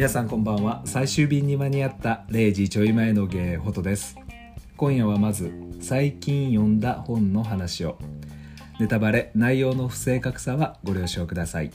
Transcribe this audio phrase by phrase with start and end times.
[0.00, 0.80] 皆さんこんばんは。
[0.86, 4.16] 最終便に間に合った0時ちょい前のゲーフォトです。
[4.78, 7.98] 今夜はまず最近読んだ本の話を。
[8.78, 11.70] ネタバレ内容の不正確さはご了承ください。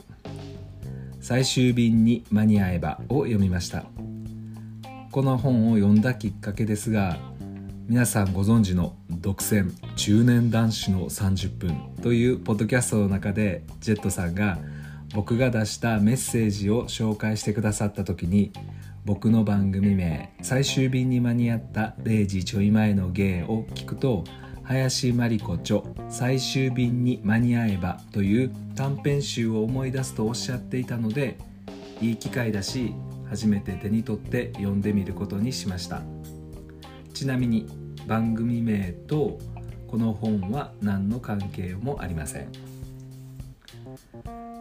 [1.22, 3.86] 最終便に間に合えばを読みました。
[5.12, 7.20] この本を読んだきっかけですが
[7.88, 14.58] 皆さんご存知の独占中年男子の30分というポッドキャストの中でジェットさんが
[15.14, 18.52] 「僕が出したメッセージを紹介してくださった時に
[19.06, 24.24] 僕の番組名「最終便に間に合った0時ちょい前の芸」を聞くと
[24.64, 31.38] 林真理子著「最終便に間に合えば」という短編集を思い出すとおっしゃっていたので
[32.02, 32.94] いい機会だし
[33.30, 36.02] 初めて手に取って読んでみることにしました。
[37.14, 37.68] ちなみに
[38.08, 39.40] 番組名と
[39.88, 42.50] この本は何の関係もありません。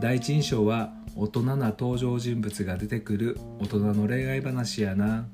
[0.00, 5.26] 第一印象は大人な登場人物が出てくる大人の恋愛話やな。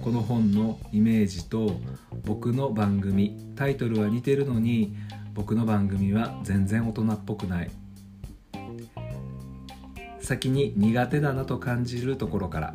[0.00, 1.78] この本のイメージと
[2.24, 4.94] 僕の番組タイトルは似てるのに
[5.34, 7.70] 僕の番組は全然大人っぽくない。
[10.20, 12.74] 先に苦手だなと感じるところから。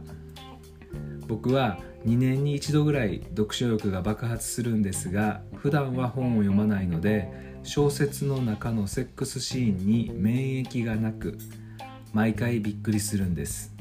[1.27, 11.37] 僕は2年に1度ぐらい読書欲が爆発するんですが普段は本を読まないので小説の中のセックスシーンに免疫がなく
[12.13, 13.73] 毎回びっくりするんです。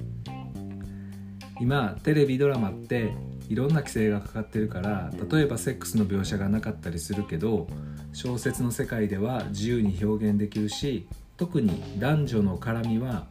[1.60, 3.12] 今テレビドラマって
[3.48, 7.68] いろんな規制がかかってるから例えばセックスの描写がなかったりするけど
[8.12, 13.26] 小説の世界では自由に表現できるし特に男女の絡みは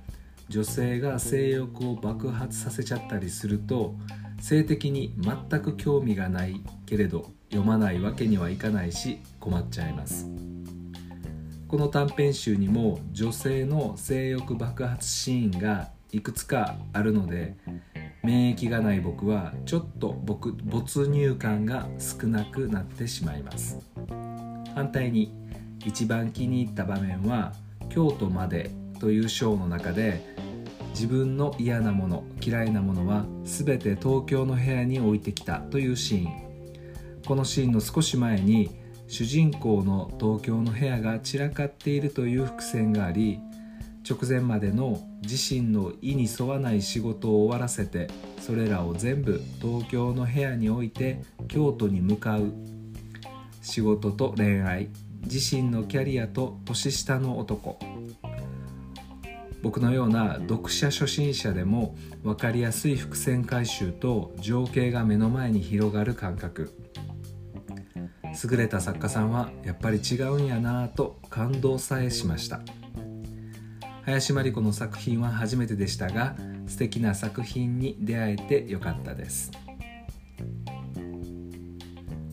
[0.50, 3.96] 女性が性欲を爆発させちゃったりすると
[4.40, 10.28] 性的に全く興味がないけれど読まないわけにはいかないし困っちゃいます。
[11.68, 17.56] この短編集にも女性の性欲爆発シーンがいくつかあるので
[18.24, 23.80] 免疫がない僕はちょっと僕没入感が少なくなってしまいます。
[24.76, 25.32] 反対に
[25.86, 27.54] 一番気に入った場面は
[27.90, 30.36] 「京都まで」という章の中で
[30.90, 36.53] 自分の嫌なもの嫌いなものは全て東京の部屋に置いてきたというシーン。
[37.26, 38.70] このシーンの少し前に
[39.08, 43.40] 主人公の東京の部屋が散らかっているという伏線があり
[44.10, 48.10] 直前までの自身の意に沿わない仕事を終わらせて
[48.42, 52.52] それらを全部東京の部屋に置いて京都に向かう。
[53.62, 54.90] 仕事と恋愛
[55.24, 57.80] 自身のキャリアと年下の男。
[59.62, 66.74] 僕のような読者初心者でも分かりやすい伏線回収と情景が目の前に広がる感覚。
[68.42, 72.62] 優れた作家さんはやっぱり違うんやなぁと感動さえしました。
[74.04, 76.36] 林真理子の作品は初めてでしたが
[76.68, 79.52] 素敵な作品に出会えてよかったです。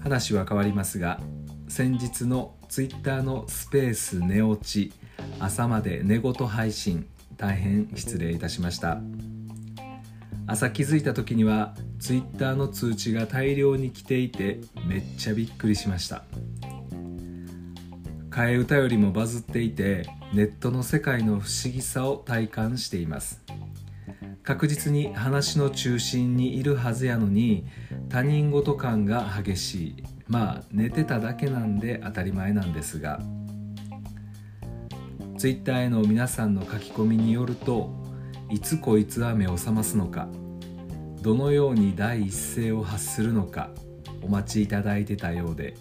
[0.00, 1.20] 話は変わりますが
[1.68, 4.92] 先日の Twitter のスペース寝落ち
[5.38, 7.06] 朝まで寝言配信
[7.36, 9.00] 大変失礼いたしました。
[10.46, 16.24] 朝気づいた時には Twitter の通知が大量に来ていてめっちゃびっくりしました。
[18.30, 23.42] 替え歌よりもバズっていてネットの世界の不思議さを体感しています。
[24.42, 27.66] 確実に話の中心にいるはずやのに
[28.08, 30.04] 他人事感が激しい。
[30.26, 33.20] まあ寝てただけなんで当たり前なんですが。
[35.36, 37.90] Twitter への皆さんの書き込みによると
[38.50, 40.28] いつこいつは目を覚ますのか。
[41.22, 43.70] どのように第一声を発するのか。
[44.22, 45.76] お待ちいただいてたようで。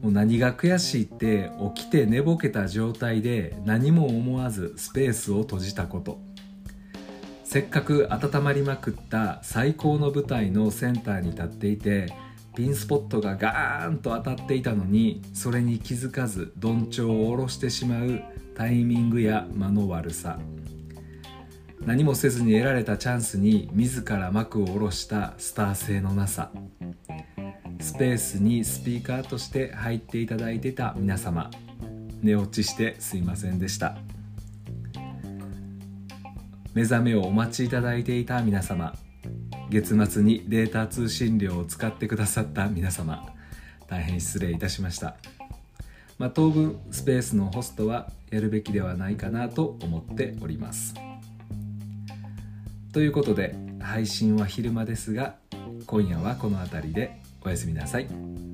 [0.00, 6.20] もう何が悔しいって起きて寝ぼけた状態で何も思わずスペースを閉じたこと。
[7.42, 12.12] せっかく温まりまくった最高の舞台のセンターに立っていて
[12.56, 18.22] ピンスポットがガーンと当たっていたのにそれに気づかずどんちょうを下ろしてしまう
[18.54, 20.38] タイミングや間の悪さ。
[21.80, 26.50] 何もせずに得られたチャンスに自ら幕を下ろしたスター性のなさ。
[27.80, 31.50] スペースにスピーカーとして入っていただいてた皆様。
[32.22, 33.98] 寝落ちしてすいませんでした。
[36.72, 38.96] 目覚めをお待ちいただいていた皆様。
[39.70, 43.26] 月末にデータ通信料を使ってくださった皆様。
[43.86, 45.16] 大変失礼いたしました。
[46.18, 50.94] まあ、当分スペースのホストはやるべきではないかなと思っております
[52.92, 55.36] ということで配信は昼間ですが
[55.86, 58.53] 今夜はこの辺りでおやすみなさい。